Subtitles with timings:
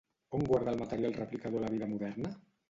[0.37, 2.35] On guarda el material replicador la vida moderna?